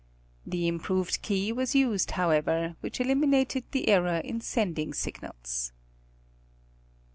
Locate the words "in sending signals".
4.17-5.73